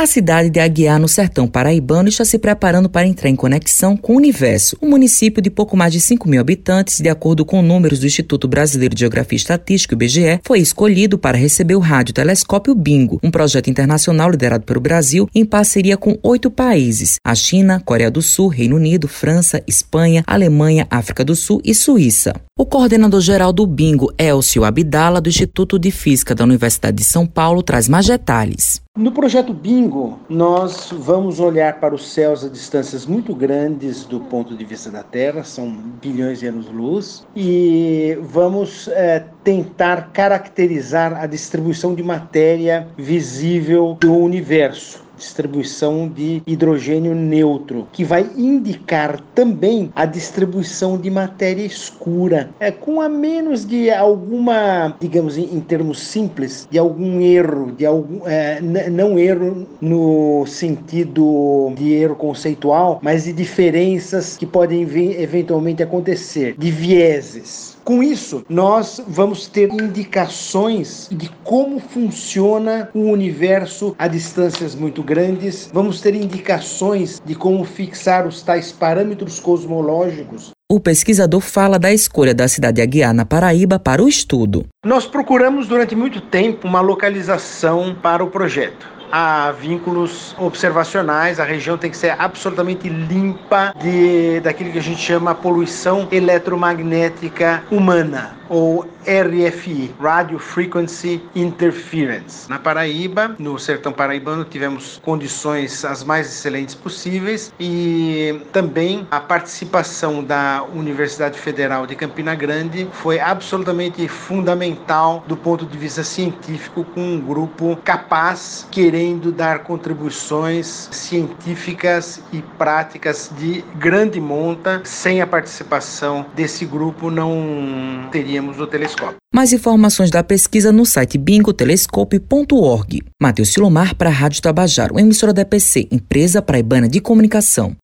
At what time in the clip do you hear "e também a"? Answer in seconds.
107.58-109.20